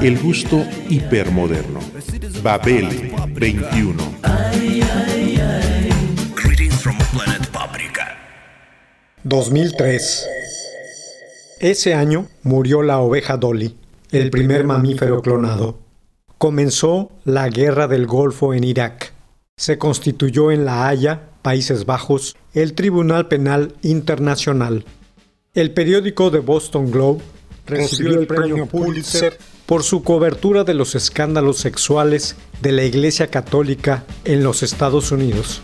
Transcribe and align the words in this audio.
El 0.00 0.18
gusto 0.18 0.64
hipermoderno. 0.88 1.80
Babel 2.42 3.12
21. 3.34 4.02
Greetings 6.34 6.74
from 6.80 6.96
planet 7.12 7.46
Paprika. 7.48 8.16
2003. 9.24 10.26
Ese 11.60 11.94
año 11.94 12.26
murió 12.42 12.82
la 12.82 12.98
oveja 12.98 13.36
Dolly, 13.36 13.76
el 14.10 14.30
primer 14.30 14.64
mamífero 14.64 15.22
clonado. 15.22 15.78
Comenzó 16.38 17.12
la 17.24 17.48
guerra 17.48 17.86
del 17.86 18.06
Golfo 18.06 18.54
en 18.54 18.64
Irak. 18.64 19.12
Se 19.56 19.78
constituyó 19.78 20.50
en 20.50 20.64
La 20.64 20.88
Haya, 20.88 21.28
Países 21.42 21.86
Bajos, 21.86 22.36
el 22.54 22.74
Tribunal 22.74 23.28
Penal 23.28 23.74
Internacional. 23.82 24.84
El 25.54 25.72
periódico 25.72 26.30
The 26.30 26.38
Boston 26.40 26.90
Globe 26.90 27.20
recibió 27.66 28.18
el 28.18 28.26
premio 28.26 28.66
Pulitzer 28.66 29.38
por 29.72 29.84
su 29.84 30.02
cobertura 30.02 30.64
de 30.64 30.74
los 30.74 30.94
escándalos 30.94 31.56
sexuales 31.56 32.36
de 32.60 32.72
la 32.72 32.84
Iglesia 32.84 33.28
Católica 33.28 34.04
en 34.26 34.44
los 34.44 34.62
Estados 34.62 35.12
Unidos. 35.12 35.62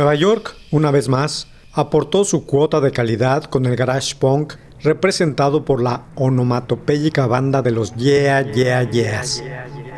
Nueva 0.00 0.14
York, 0.14 0.56
una 0.70 0.90
vez 0.90 1.10
más, 1.10 1.46
aportó 1.74 2.24
su 2.24 2.46
cuota 2.46 2.80
de 2.80 2.90
calidad 2.90 3.44
con 3.44 3.66
el 3.66 3.76
garage 3.76 4.14
punk 4.14 4.54
representado 4.82 5.66
por 5.66 5.82
la 5.82 6.06
onomatopéyica 6.14 7.26
banda 7.26 7.60
de 7.60 7.70
los 7.70 7.94
Yeah 7.96 8.50
Yeah 8.50 8.90
Yeahs. 8.90 9.44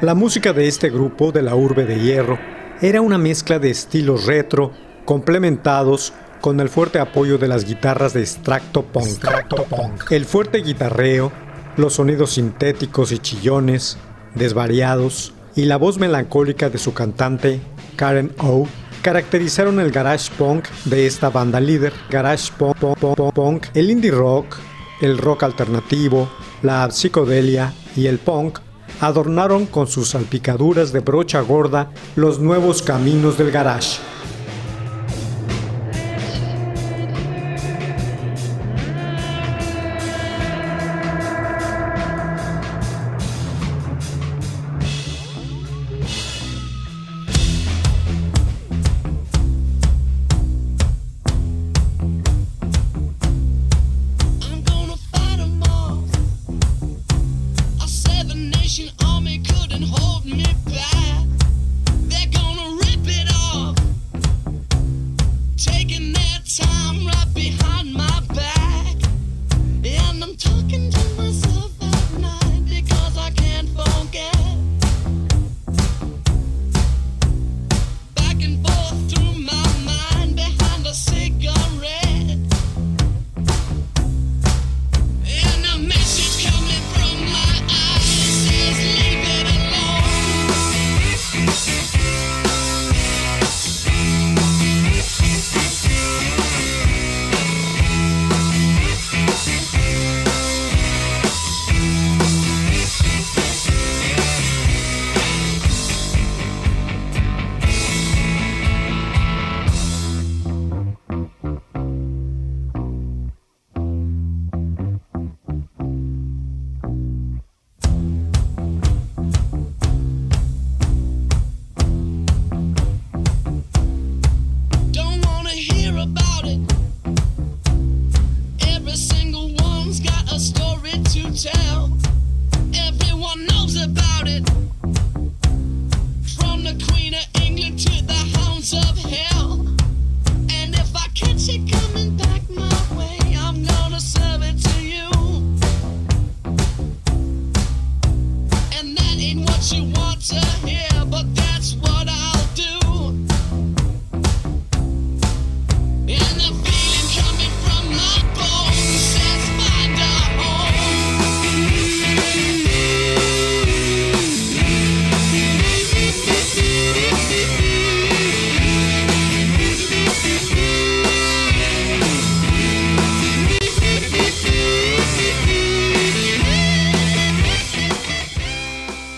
La 0.01 0.17
música 0.17 0.53
de 0.53 0.67
este 0.67 0.91
grupo 0.91 1.31
de 1.31 1.43
la 1.43 1.55
urbe 1.55 1.85
de 1.85 2.01
hierro 2.01 2.37
era 2.81 3.01
una 3.01 3.17
mezcla 3.17 3.61
de 3.61 3.71
estilos 3.71 4.27
retro 4.27 4.73
complementados 5.05 6.12
con 6.41 6.59
el 6.59 6.69
fuerte 6.69 6.99
apoyo 6.99 7.39
de 7.39 7.47
las 7.47 7.65
guitarras 7.65 8.12
de 8.12 8.23
extracto 8.23 8.82
punk. 8.82 10.11
El 10.11 10.25
fuerte 10.25 10.62
guitarreo, 10.62 11.31
los 11.76 11.93
sonidos 11.93 12.32
sintéticos 12.32 13.12
y 13.12 13.21
chillones, 13.21 13.99
desvariados, 14.35 15.32
y 15.55 15.67
la 15.67 15.76
voz 15.76 15.99
melancólica 15.99 16.71
de 16.71 16.79
su 16.79 16.93
cantante, 16.93 17.61
Karen 17.94 18.32
O, 18.38 18.67
caracterizaron 19.02 19.81
el 19.81 19.90
garage 19.90 20.31
punk 20.38 20.69
de 20.84 21.06
esta 21.06 21.28
banda 21.28 21.60
líder. 21.60 21.93
Garage 22.08 22.52
punk, 22.56 22.76
punk, 22.76 23.34
punk, 23.34 23.66
el 23.75 23.90
indie 23.90 24.12
rock, 24.12 24.56
el 25.00 25.19
rock 25.19 25.43
alternativo, 25.43 26.31
la 26.62 26.88
psicodelia 26.90 27.75
y 27.96 28.06
el 28.06 28.19
punk 28.19 28.60
adornaron 29.00 29.66
con 29.66 29.88
sus 29.88 30.10
salpicaduras 30.10 30.93
de 30.93 31.00
brocha 31.00 31.40
gorda 31.40 31.90
los 32.14 32.38
nuevos 32.38 32.82
caminos 32.82 33.37
del 33.37 33.50
garage. 33.50 33.99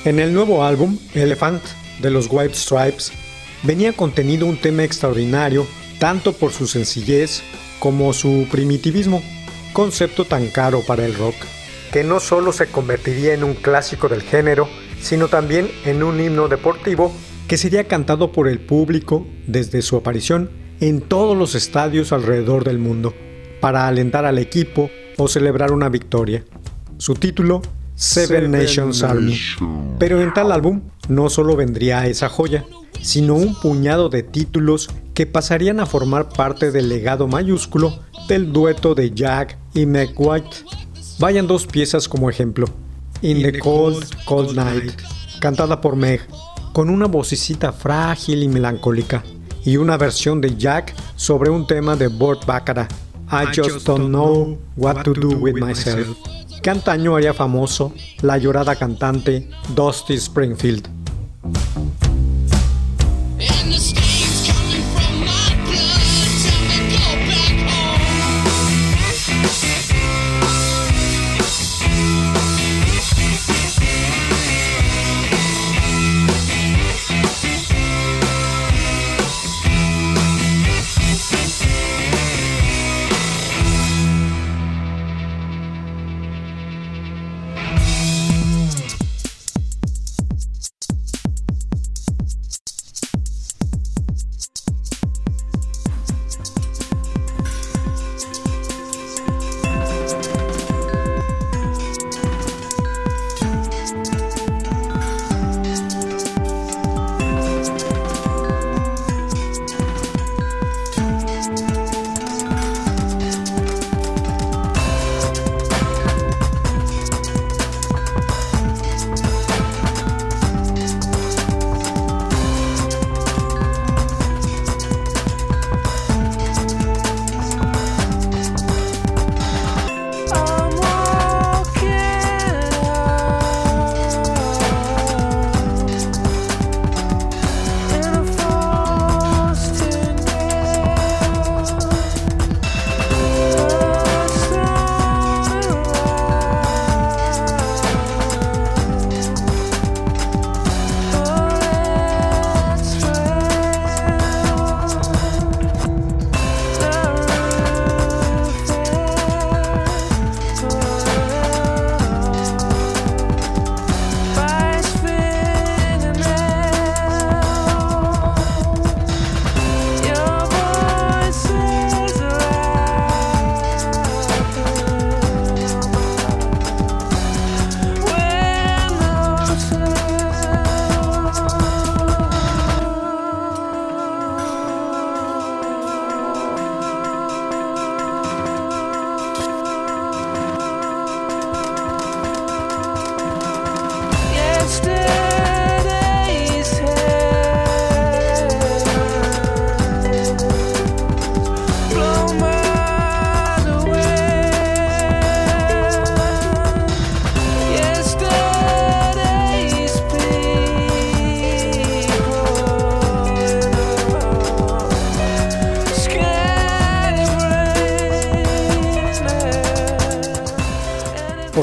En 0.05 0.19
el 0.19 0.35
nuevo 0.35 0.63
álbum, 0.63 0.99
Elephant, 1.15 1.63
de 2.03 2.11
los 2.11 2.29
White 2.31 2.55
Stripes, 2.55 3.11
venía 3.63 3.95
contenido 3.95 4.45
un 4.45 4.59
tema 4.59 4.85
extraordinario 4.85 5.67
tanto 5.99 6.35
por 6.35 6.53
su 6.53 6.67
sencillez 6.67 7.43
como 7.79 8.13
su 8.13 8.47
primitivismo, 8.51 9.23
concepto 9.73 10.27
tan 10.27 10.49
caro 10.49 10.83
para 10.87 11.07
el 11.07 11.15
rock, 11.15 11.35
que 11.91 12.05
no 12.05 12.21
solo 12.21 12.53
se 12.53 12.67
convertiría 12.67 13.33
en 13.33 13.45
un 13.45 13.55
clásico 13.55 14.09
del 14.09 14.21
género, 14.21 14.69
sino 15.01 15.29
también 15.29 15.71
en 15.87 16.03
un 16.03 16.21
himno 16.21 16.49
deportivo 16.49 17.11
que 17.49 17.57
sería 17.57 17.85
cantado 17.85 18.31
por 18.31 18.47
el 18.47 18.61
público 18.61 19.27
desde 19.47 19.81
su 19.81 19.97
aparición 19.97 20.51
en 20.81 21.01
todos 21.01 21.35
los 21.35 21.55
estadios 21.55 22.13
alrededor 22.13 22.65
del 22.65 22.79
mundo, 22.79 23.15
para 23.63 23.89
alentar 23.89 24.27
al 24.27 24.37
equipo 24.37 24.91
o 25.17 25.29
celebrar 25.29 25.73
una 25.73 25.89
victoria. 25.89 26.45
Su 26.99 27.15
título, 27.15 27.63
Seven, 27.95 28.51
Nations 28.51 29.03
Army. 29.03 29.39
Pero 29.99 30.21
en 30.21 30.33
tal 30.35 30.53
álbum 30.53 30.83
no 31.09 31.31
solo 31.31 31.57
vendría 31.57 32.07
esa 32.07 32.29
joya, 32.29 32.65
sino 33.01 33.35
un 33.35 33.55
puñado 33.55 34.09
de 34.09 34.23
títulos 34.23 34.89
que 35.15 35.27
pasarían 35.27 35.79
a 35.79 35.87
formar 35.87 36.29
parte 36.29 36.73
del 36.73 36.89
legado 36.89 37.29
mayúsculo 37.29 38.01
del 38.29 38.53
dueto 38.53 38.95
de 38.95 39.13
Jack 39.13 39.59
y 39.75 39.87
Meg 39.87 40.13
White. 40.17 40.57
Vayan 41.19 41.47
dos 41.47 41.67
piezas 41.67 42.09
como 42.09 42.29
ejemplo. 42.29 42.67
In 43.23 43.43
the 43.43 43.59
Cold, 43.59 44.05
Cold 44.25 44.55
Night, 44.55 45.01
cantada 45.41 45.81
por 45.81 45.97
Meg, 45.97 46.21
con 46.73 46.91
una 46.91 47.07
vocecita 47.07 47.73
frágil 47.73 48.43
y 48.43 48.49
melancólica, 48.49 49.23
y 49.65 49.77
una 49.77 49.97
versión 49.97 50.41
de 50.41 50.57
Jack 50.57 50.95
sobre 51.15 51.49
un 51.49 51.67
tema 51.67 51.97
de 51.97 52.09
Burt 52.09 52.45
Bacharach, 52.45 52.91
I 53.31 53.47
Just 53.57 53.87
Don't 53.87 54.09
Know 54.09 54.59
What 54.77 55.05
to 55.05 55.15
Do 55.15 55.39
With 55.39 55.55
Myself, 55.55 56.19
que 56.65 56.71
antaño 56.71 57.15
haría 57.15 57.35
famoso 57.35 57.93
la 58.23 58.39
llorada 58.39 58.75
cantante 58.75 59.51
Dusty 59.75 60.15
Springfield. 60.15 60.89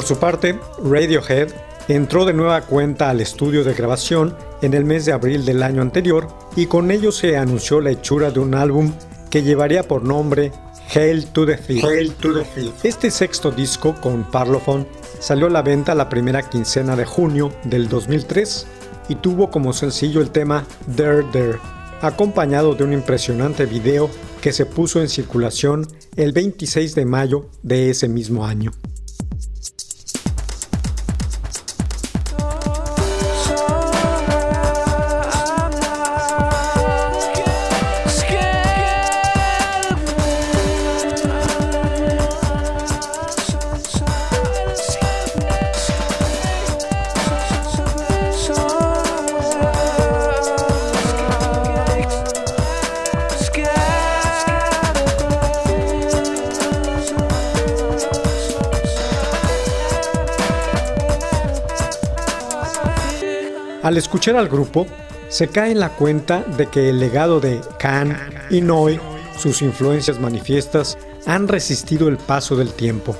Por 0.02 0.08
su 0.08 0.18
parte, 0.18 0.58
Radiohead 0.82 1.52
entró 1.86 2.24
de 2.24 2.32
nueva 2.32 2.62
cuenta 2.62 3.08
al 3.08 3.20
estudio 3.20 3.62
de 3.62 3.72
grabación 3.72 4.36
en 4.60 4.74
el 4.74 4.84
mes 4.84 5.04
de 5.04 5.12
abril 5.12 5.44
del 5.44 5.62
año 5.62 5.80
anterior 5.80 6.26
y 6.56 6.66
con 6.66 6.90
ello 6.90 7.12
se 7.12 7.36
anunció 7.36 7.80
la 7.80 7.92
hechura 7.92 8.32
de 8.32 8.40
un 8.40 8.56
álbum 8.56 8.92
que 9.30 9.44
llevaría 9.44 9.84
por 9.84 10.02
nombre 10.02 10.50
Hail 10.92 11.26
to 11.26 11.46
the 11.46 11.54
Thief. 11.54 11.84
Este 12.82 13.12
sexto 13.12 13.52
disco 13.52 13.94
con 14.00 14.28
Parlophone 14.28 14.88
salió 15.20 15.46
a 15.46 15.50
la 15.50 15.62
venta 15.62 15.94
la 15.94 16.08
primera 16.08 16.50
quincena 16.50 16.96
de 16.96 17.04
junio 17.04 17.52
del 17.62 17.88
2003 17.88 18.66
y 19.08 19.14
tuvo 19.14 19.52
como 19.52 19.72
sencillo 19.72 20.20
el 20.20 20.32
tema 20.32 20.66
There 20.96 21.24
There, 21.30 21.60
acompañado 22.00 22.74
de 22.74 22.82
un 22.82 22.92
impresionante 22.92 23.66
video 23.66 24.10
que 24.40 24.52
se 24.52 24.66
puso 24.66 25.00
en 25.00 25.08
circulación 25.08 25.86
el 26.16 26.32
26 26.32 26.96
de 26.96 27.04
mayo 27.04 27.50
de 27.62 27.90
ese 27.90 28.08
mismo 28.08 28.44
año. 28.44 28.72
Al 63.82 63.96
escuchar 63.96 64.36
al 64.36 64.48
grupo, 64.48 64.86
se 65.28 65.48
cae 65.48 65.72
en 65.72 65.80
la 65.80 65.88
cuenta 65.88 66.44
de 66.56 66.66
que 66.66 66.90
el 66.90 67.00
legado 67.00 67.40
de 67.40 67.60
Khan 67.80 68.16
y 68.48 68.60
Noy, 68.60 69.00
sus 69.36 69.60
influencias 69.60 70.20
manifiestas, 70.20 70.96
han 71.26 71.48
resistido 71.48 72.08
el 72.08 72.16
paso 72.16 72.54
del 72.54 72.72
tiempo. 72.72 73.16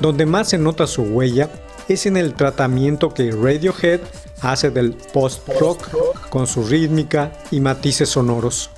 Donde 0.00 0.26
más 0.26 0.48
se 0.48 0.58
nota 0.58 0.88
su 0.88 1.02
huella 1.02 1.48
es 1.88 2.06
en 2.06 2.16
el 2.16 2.34
tratamiento 2.34 3.14
que 3.14 3.30
Radiohead 3.30 4.00
hace 4.40 4.70
del 4.70 4.94
post-rock 5.12 6.28
con 6.28 6.46
su 6.46 6.64
rítmica 6.64 7.32
y 7.52 7.60
matices 7.60 8.08
sonoros. 8.08 8.70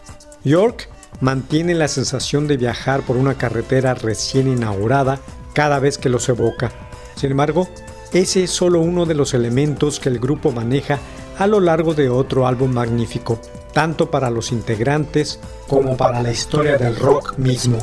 York 0.44 0.88
mantiene 1.20 1.74
la 1.74 1.88
sensación 1.88 2.46
de 2.46 2.58
viajar 2.58 3.02
por 3.02 3.16
una 3.16 3.38
carretera 3.38 3.94
recién 3.94 4.48
inaugurada 4.48 5.18
cada 5.54 5.78
vez 5.78 5.96
que 5.96 6.08
los 6.08 6.28
evoca. 6.28 6.72
Sin 7.14 7.30
embargo, 7.30 7.68
ese 8.12 8.44
es 8.44 8.50
solo 8.50 8.80
uno 8.80 9.06
de 9.06 9.14
los 9.14 9.32
elementos 9.32 10.00
que 10.00 10.08
el 10.08 10.18
grupo 10.18 10.52
maneja 10.52 10.98
a 11.38 11.46
lo 11.46 11.60
largo 11.60 11.94
de 11.94 12.08
otro 12.08 12.46
álbum 12.46 12.72
magnífico, 12.72 13.38
tanto 13.72 14.10
para 14.10 14.30
los 14.30 14.52
integrantes 14.52 15.40
como 15.68 15.96
para 15.96 16.22
la 16.22 16.30
historia 16.30 16.76
del 16.76 16.96
rock 16.96 17.38
mismo. 17.38 17.78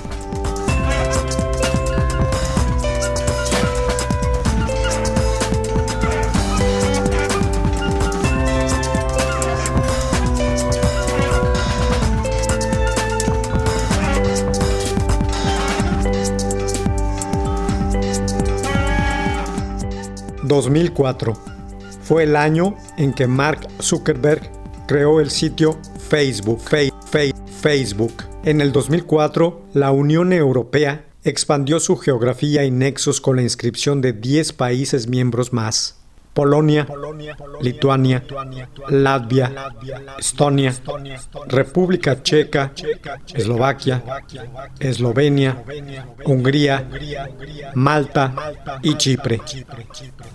...2004... 20.49 21.48
fue 22.09 22.23
el 22.23 22.35
año 22.35 22.75
en 22.97 23.13
que 23.13 23.27
Mark 23.27 23.67
Zuckerberg 23.79 24.41
creó 24.87 25.21
el 25.21 25.29
sitio 25.29 25.77
Facebook. 26.09 26.59
Facebook. 27.61 28.13
En 28.43 28.61
el 28.61 28.71
2004, 28.71 29.65
la 29.75 29.91
Unión 29.91 30.33
Europea 30.33 31.05
expandió 31.23 31.79
su 31.79 31.97
geografía 31.97 32.65
y 32.65 32.71
nexos 32.71 33.21
con 33.21 33.35
la 33.35 33.43
inscripción 33.43 34.01
de 34.01 34.13
10 34.13 34.53
países 34.53 35.07
miembros 35.07 35.53
más. 35.53 35.98
Polonia, 36.33 36.87
Lituania, 37.61 38.23
Latvia, 38.89 39.51
Estonia, 40.17 40.73
República 41.47 42.21
Checa, 42.23 42.71
Eslovaquia, 43.33 44.03
Eslovenia, 44.79 45.63
Hungría, 46.25 46.87
Malta 47.73 48.33
y 48.81 48.95
Chipre. 48.95 49.41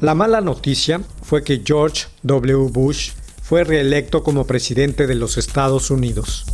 La 0.00 0.14
mala 0.14 0.40
noticia 0.40 1.00
fue 1.22 1.42
que 1.42 1.62
George 1.64 2.06
W. 2.22 2.68
Bush 2.70 3.12
fue 3.42 3.64
reelecto 3.64 4.22
como 4.22 4.46
presidente 4.46 5.06
de 5.06 5.14
los 5.14 5.38
Estados 5.38 5.90
Unidos. 5.90 6.46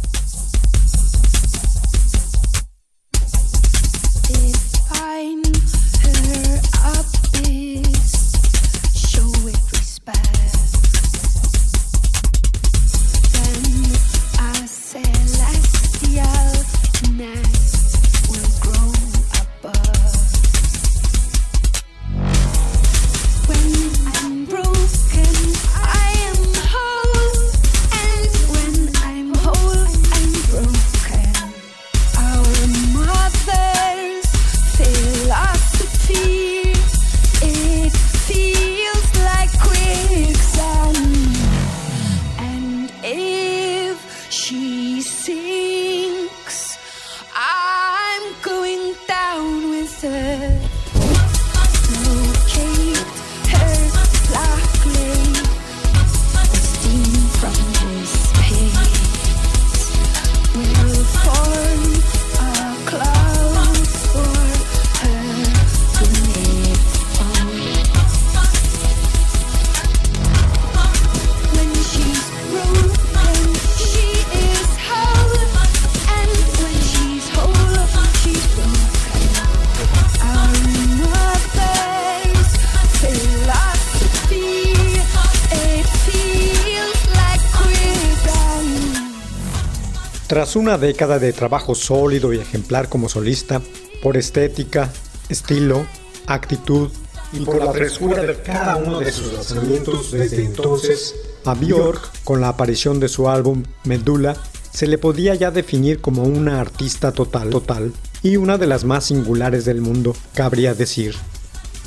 Tras 90.50 90.56
una 90.56 90.78
década 90.78 91.20
de 91.20 91.32
trabajo 91.32 91.76
sólido 91.76 92.32
y 92.32 92.38
ejemplar 92.40 92.88
como 92.88 93.08
solista, 93.08 93.62
por 94.02 94.16
estética, 94.16 94.90
estilo, 95.28 95.86
actitud 96.26 96.90
y 97.32 97.44
por 97.44 97.64
la 97.64 97.72
frescura 97.72 98.20
de 98.24 98.34
cada 98.42 98.74
uno 98.74 98.98
de 98.98 99.12
sus 99.12 99.32
lanzamientos 99.32 100.10
desde 100.10 100.44
entonces, 100.46 101.14
a 101.44 101.54
Björk, 101.54 102.24
con 102.24 102.40
la 102.40 102.48
aparición 102.48 102.98
de 102.98 103.08
su 103.08 103.28
álbum 103.28 103.62
Medulla, 103.84 104.34
se 104.72 104.88
le 104.88 104.98
podía 104.98 105.36
ya 105.36 105.52
definir 105.52 106.00
como 106.00 106.24
una 106.24 106.60
artista 106.60 107.12
total 107.12 107.92
y 108.24 108.34
una 108.34 108.58
de 108.58 108.66
las 108.66 108.82
más 108.82 109.04
singulares 109.04 109.64
del 109.64 109.80
mundo, 109.80 110.16
cabría 110.34 110.74
decir. 110.74 111.14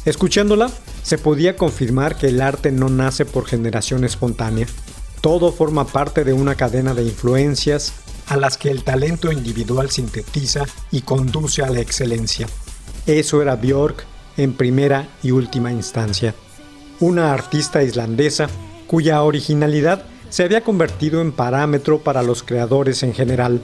Escuchándola, 0.05 0.71
se 1.01 1.17
podía 1.17 1.57
confirmar 1.57 2.15
que 2.15 2.27
el 2.27 2.39
arte 2.39 2.71
no 2.71 2.87
nace 2.87 3.25
por 3.25 3.45
generación 3.45 4.05
espontánea. 4.05 4.67
Todo 5.19 5.51
forma 5.51 5.85
parte 5.85 6.23
de 6.23 6.31
una 6.31 6.55
cadena 6.55 6.93
de 6.93 7.03
influencias, 7.03 7.91
a 8.27 8.37
las 8.37 8.57
que 8.57 8.69
el 8.69 8.83
talento 8.83 9.31
individual 9.31 9.89
sintetiza 9.89 10.65
y 10.91 11.01
conduce 11.01 11.63
a 11.63 11.69
la 11.69 11.79
excelencia. 11.79 12.47
Eso 13.05 13.41
era 13.41 13.55
Björk 13.55 14.05
en 14.37 14.53
primera 14.53 15.07
y 15.21 15.31
última 15.31 15.71
instancia. 15.71 16.33
Una 16.99 17.33
artista 17.33 17.83
islandesa 17.83 18.47
cuya 18.87 19.21
originalidad 19.23 20.05
se 20.29 20.43
había 20.43 20.63
convertido 20.63 21.21
en 21.21 21.31
parámetro 21.31 21.99
para 21.99 22.23
los 22.23 22.43
creadores 22.43 23.03
en 23.03 23.13
general. 23.13 23.61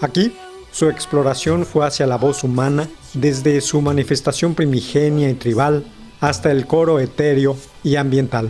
Aquí, 0.00 0.36
su 0.72 0.88
exploración 0.88 1.64
fue 1.64 1.86
hacia 1.86 2.06
la 2.06 2.16
voz 2.16 2.44
humana 2.44 2.88
desde 3.14 3.60
su 3.60 3.80
manifestación 3.80 4.54
primigenia 4.54 5.30
y 5.30 5.34
tribal 5.34 5.84
hasta 6.20 6.50
el 6.50 6.66
coro 6.66 7.00
etéreo 7.00 7.56
y 7.82 7.96
ambiental. 7.96 8.48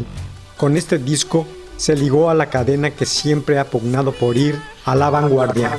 Con 0.56 0.76
este 0.76 0.99
disco 0.99 1.47
se 1.76 1.97
ligó 1.97 2.30
a 2.30 2.35
la 2.35 2.50
cadena 2.50 2.90
que 2.92 3.06
siempre 3.06 3.59
ha 3.59 3.64
pugnado 3.64 4.12
por 4.12 4.37
ir 4.37 4.56
a 4.84 4.94
la 4.94 5.10
vanguardia. 5.10 5.78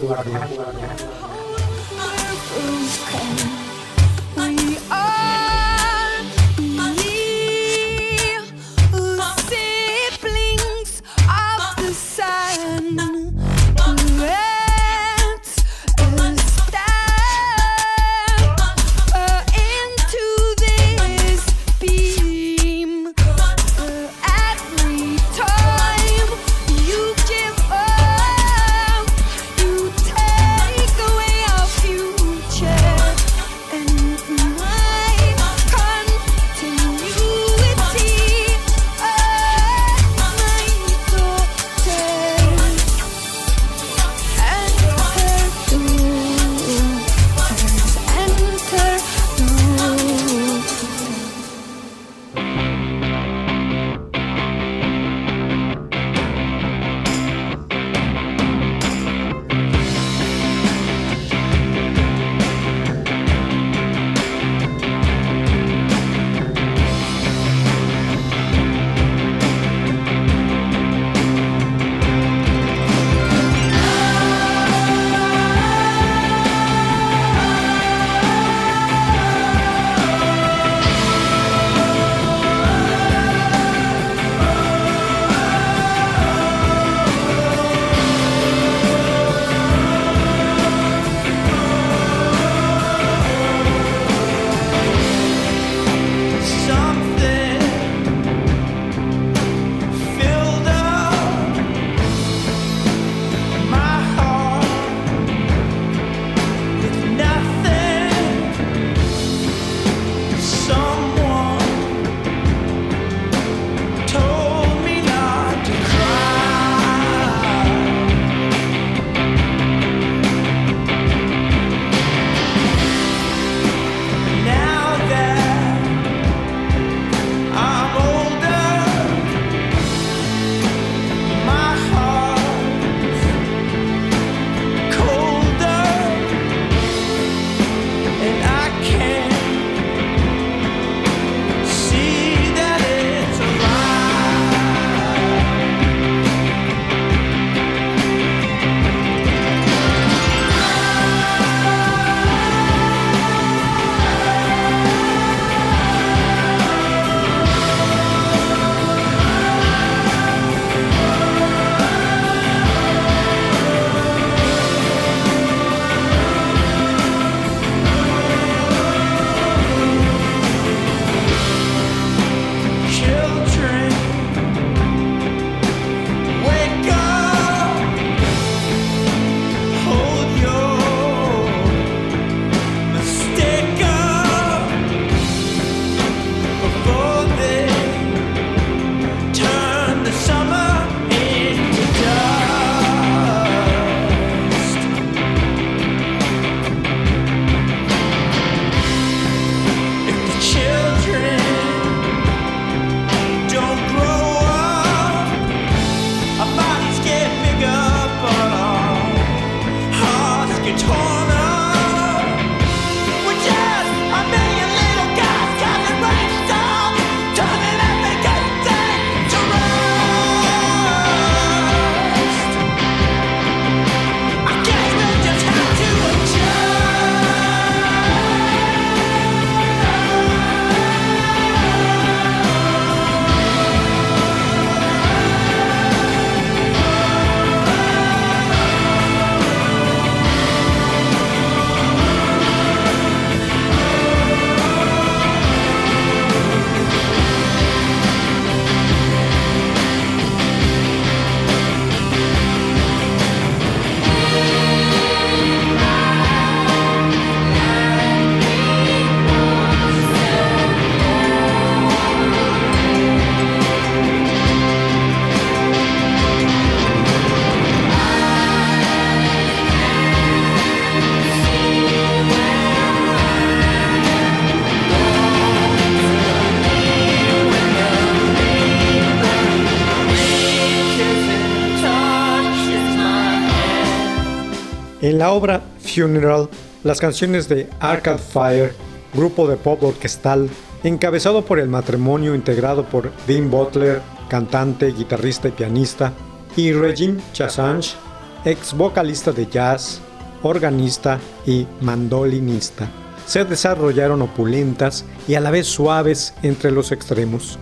La 285.24 285.32
obra 285.32 285.62
Funeral, 285.80 286.50
las 286.84 287.00
canciones 287.00 287.48
de 287.48 287.70
Arcade 287.80 288.18
Fire, 288.18 288.76
grupo 289.14 289.48
de 289.48 289.56
pop 289.56 289.82
orquestal 289.82 290.50
encabezado 290.84 291.46
por 291.46 291.60
el 291.60 291.70
matrimonio 291.70 292.36
integrado 292.36 292.84
por 292.84 293.10
Dean 293.26 293.50
Butler, 293.50 294.02
cantante, 294.28 294.92
guitarrista 294.92 295.48
y 295.48 295.52
pianista, 295.52 296.12
y 296.58 296.74
Regine 296.74 297.22
Chassange, 297.32 297.96
ex 298.44 298.74
vocalista 298.74 299.32
de 299.32 299.48
jazz, 299.48 300.02
organista 300.42 301.22
y 301.46 301.66
mandolinista. 301.80 302.90
Se 303.26 303.46
desarrollaron 303.46 304.24
opulentas 304.24 305.06
y 305.26 305.36
a 305.36 305.40
la 305.40 305.52
vez 305.52 305.68
suaves 305.68 306.34
entre 306.44 306.70
los 306.70 306.92
extremos. 306.92 307.58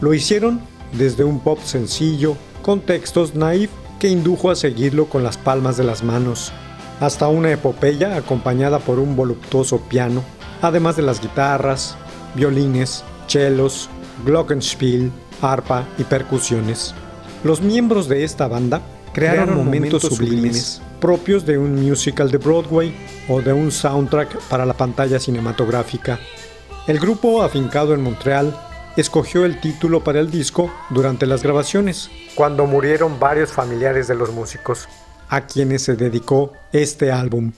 Lo 0.00 0.12
hicieron 0.12 0.60
desde 0.90 1.22
un 1.22 1.38
pop 1.38 1.60
sencillo, 1.62 2.36
con 2.62 2.80
textos 2.80 3.36
naif 3.36 3.70
que 4.00 4.08
indujo 4.08 4.50
a 4.50 4.56
seguirlo 4.56 5.06
con 5.08 5.22
las 5.22 5.36
palmas 5.36 5.76
de 5.76 5.84
las 5.84 6.02
manos, 6.02 6.52
hasta 7.00 7.28
una 7.28 7.52
epopeya 7.52 8.16
acompañada 8.16 8.78
por 8.78 8.98
un 8.98 9.16
voluptuoso 9.16 9.80
piano, 9.80 10.22
además 10.62 10.96
de 10.96 11.02
las 11.02 11.20
guitarras, 11.20 11.96
violines, 12.34 13.04
chelos, 13.26 13.88
glockenspiel, 14.24 15.12
arpa 15.42 15.84
y 15.98 16.04
percusiones. 16.04 16.94
Los 17.44 17.60
miembros 17.60 18.08
de 18.08 18.24
esta 18.24 18.48
banda 18.48 18.80
crearon, 19.12 19.56
momentos, 19.56 20.02
sublimes, 20.02 20.80
propios 21.00 21.44
de 21.46 21.58
un 21.58 21.74
musical 21.86 22.30
de 22.30 22.38
Broadway 22.38 22.94
o 23.28 23.40
de 23.40 23.52
un 23.52 23.70
soundtrack 23.70 24.40
para 24.48 24.66
la 24.66 24.74
pantalla 24.74 25.18
cinematográfica. 25.18 26.18
El 26.86 26.98
grupo, 26.98 27.42
afincado 27.42 27.94
en 27.94 28.02
Montreal, 28.02 28.56
escogió 28.96 29.44
el 29.44 29.60
título 29.60 30.02
para 30.02 30.20
el 30.20 30.30
disco 30.30 30.72
durante 30.90 31.26
las 31.26 31.42
grabaciones, 31.42 32.10
cuando 32.34 32.66
murieron 32.66 33.18
varios 33.18 33.52
familiares 33.52 34.08
de 34.08 34.14
los 34.14 34.32
músicos, 34.32 34.88
a 35.28 35.46
quienes 35.46 35.82
se 35.82 35.96
dedicó 35.96 36.52
este 36.72 37.10
álbum. 37.12 37.52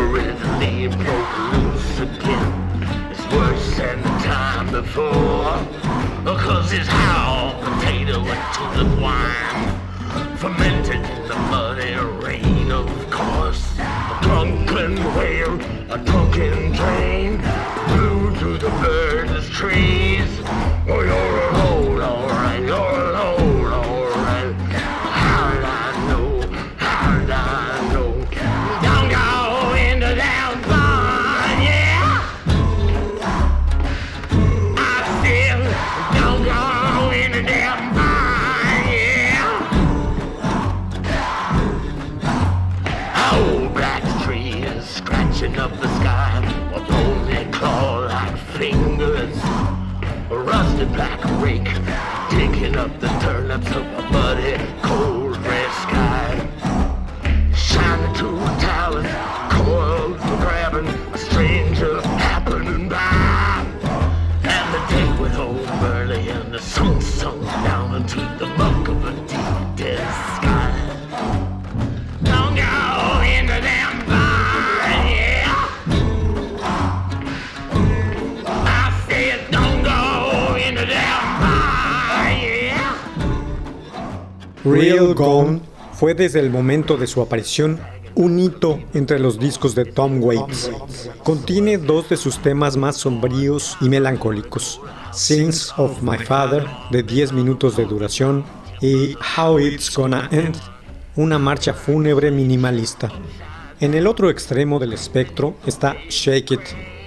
Everything 0.00 0.90
broke 0.92 1.38
loose 1.52 2.00
again. 2.00 2.52
It's 3.10 3.26
worse 3.34 3.76
than 3.76 4.00
the 4.00 4.08
time 4.24 4.70
before. 4.72 5.60
Cause 6.24 6.72
it's 6.72 6.88
how 6.88 7.52
potato 7.62 8.20
into 8.20 8.64
the 8.78 8.86
wine. 9.00 10.36
Fermented 10.38 11.04
in 11.04 11.28
the 11.28 11.36
muddy 11.50 11.94
rain, 12.24 12.72
of 12.72 12.88
course. 13.10 13.78
A 13.78 14.18
drunken 14.22 14.96
whale, 15.16 15.60
a 15.90 15.98
drunken 15.98 16.72
train. 16.72 17.36
Blew 17.88 18.34
through 18.36 18.58
the 18.58 18.70
birdless 18.80 19.50
trees. 19.50 20.30
Oh, 20.88 21.02
you're 21.02 21.40
a 21.40 21.79
Rusty 50.80 50.94
black 50.94 51.42
rake 51.42 51.64
digging 52.30 52.76
up 52.76 53.00
the 53.00 53.08
turnips 53.20 53.68
of 53.70 53.84
a 53.84 54.02
muddy, 54.10 54.56
cold 54.82 55.36
red 55.38 55.72
sky. 55.72 56.48
Shining 57.54 58.14
two 58.14 58.38
talons, 58.60 59.39
Real 84.70 85.14
Gone 85.14 85.60
fue 85.92 86.14
desde 86.14 86.38
el 86.38 86.50
momento 86.50 86.96
de 86.96 87.06
su 87.06 87.20
aparición 87.20 87.80
un 88.14 88.38
hito 88.38 88.78
entre 88.94 89.18
los 89.18 89.38
discos 89.38 89.74
de 89.74 89.84
Tom 89.84 90.22
Waits. 90.22 90.70
Contiene 91.24 91.76
dos 91.76 92.08
de 92.08 92.16
sus 92.16 92.38
temas 92.38 92.76
más 92.76 92.96
sombríos 92.96 93.76
y 93.80 93.88
melancólicos, 93.88 94.80
Sins 95.12 95.72
of 95.76 96.02
My 96.02 96.18
Father, 96.18 96.66
de 96.90 97.02
10 97.02 97.32
minutos 97.32 97.76
de 97.76 97.84
duración, 97.84 98.44
y 98.80 99.16
How 99.36 99.58
It's 99.58 99.94
Gonna 99.94 100.28
End, 100.30 100.56
una 101.16 101.38
marcha 101.38 101.74
fúnebre 101.74 102.30
minimalista. 102.30 103.10
En 103.80 103.94
el 103.94 104.06
otro 104.06 104.30
extremo 104.30 104.78
del 104.78 104.92
espectro 104.92 105.54
está 105.66 105.96
Shake 106.08 106.52
It, 106.52 106.60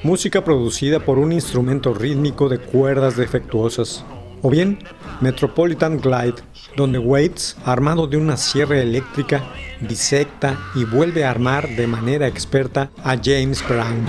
música 0.04 0.44
producida 0.44 1.00
por 1.00 1.18
un 1.18 1.32
instrumento 1.32 1.94
rítmico 1.94 2.50
de 2.50 2.60
cuerdas 2.60 3.16
defectuosas. 3.16 4.04
O 4.42 4.50
bien 4.50 4.80
Metropolitan 5.22 6.00
Glide, 6.00 6.42
donde 6.76 7.00
Waits, 7.00 7.58
armado 7.66 8.08
de 8.08 8.18
una 8.18 8.38
sierra 8.38 8.80
eléctrica, 8.80 9.44
disecta 9.80 10.58
y 10.76 10.86
vuelve 10.86 11.26
a 11.26 11.32
armar 11.32 11.68
de 11.70 11.88
manera 11.88 12.28
experta 12.28 12.90
a 13.04 13.18
James 13.22 13.64
Brown. 13.68 14.06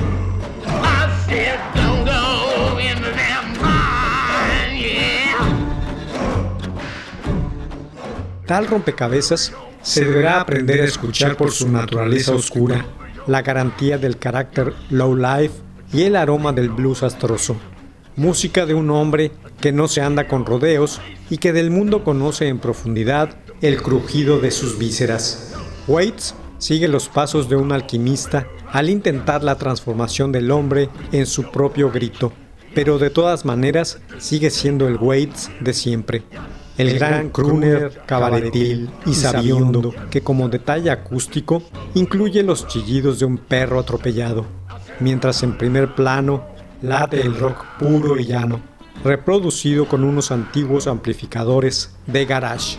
Tal 8.46 8.66
rompecabezas 8.66 9.52
se 9.80 10.04
deberá 10.04 10.40
aprender 10.40 10.82
a 10.82 10.84
escuchar 10.84 11.36
por 11.36 11.50
su 11.50 11.68
naturaleza 11.68 12.34
oscura, 12.34 12.84
la 13.26 13.40
garantía 13.42 13.96
del 13.96 14.18
carácter 14.18 14.74
low 14.90 15.16
life 15.16 15.54
y 15.92 16.02
el 16.02 16.14
aroma 16.14 16.52
del 16.52 16.68
blues 16.68 17.02
astroso. 17.02 17.56
Música 18.16 18.66
de 18.66 18.74
un 18.74 18.90
hombre 18.90 19.32
que 19.64 19.72
no 19.72 19.88
se 19.88 20.02
anda 20.02 20.28
con 20.28 20.44
rodeos 20.44 21.00
y 21.30 21.38
que 21.38 21.54
del 21.54 21.70
mundo 21.70 22.04
conoce 22.04 22.48
en 22.48 22.58
profundidad 22.58 23.38
el 23.62 23.80
crujido 23.80 24.38
de 24.38 24.50
sus 24.50 24.76
vísceras. 24.76 25.54
Waits 25.88 26.34
sigue 26.58 26.86
los 26.86 27.08
pasos 27.08 27.48
de 27.48 27.56
un 27.56 27.72
alquimista 27.72 28.46
al 28.70 28.90
intentar 28.90 29.42
la 29.42 29.56
transformación 29.56 30.32
del 30.32 30.50
hombre 30.50 30.90
en 31.12 31.24
su 31.24 31.50
propio 31.50 31.90
grito, 31.90 32.30
pero 32.74 32.98
de 32.98 33.08
todas 33.08 33.46
maneras 33.46 34.02
sigue 34.18 34.50
siendo 34.50 34.86
el 34.86 34.98
Waits 34.98 35.50
de 35.60 35.72
siempre. 35.72 36.24
El 36.76 36.98
gran 36.98 37.30
crooner, 37.30 38.02
cabaretil 38.04 38.90
y 39.06 39.14
sabiondo 39.14 39.94
que 40.10 40.20
como 40.20 40.50
detalle 40.50 40.90
acústico 40.90 41.62
incluye 41.94 42.42
los 42.42 42.68
chillidos 42.68 43.18
de 43.18 43.24
un 43.24 43.38
perro 43.38 43.80
atropellado, 43.80 44.44
mientras 45.00 45.42
en 45.42 45.56
primer 45.56 45.94
plano 45.94 46.44
late 46.82 47.22
el 47.22 47.34
rock 47.34 47.64
puro 47.78 48.18
y 48.18 48.26
llano, 48.26 48.73
reproducido 49.02 49.86
con 49.86 50.04
unos 50.04 50.30
antiguos 50.30 50.86
amplificadores 50.86 51.94
de 52.06 52.24
garage. 52.26 52.78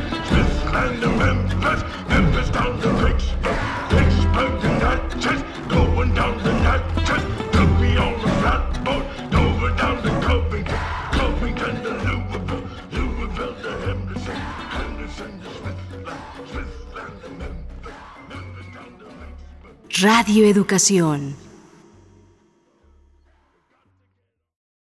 Radio 20.01 20.47
Educación. 20.47 21.35